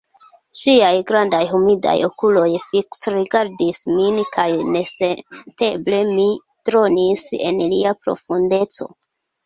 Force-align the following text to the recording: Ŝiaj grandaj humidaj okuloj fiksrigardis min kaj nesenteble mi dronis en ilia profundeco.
Ŝiaj 0.59 0.93
grandaj 1.11 1.41
humidaj 1.51 1.93
okuloj 2.07 2.47
fiksrigardis 2.71 3.81
min 3.93 4.19
kaj 4.39 4.49
nesenteble 4.73 6.03
mi 6.13 6.29
dronis 6.43 7.31
en 7.51 7.67
ilia 7.71 7.99
profundeco. 8.05 8.95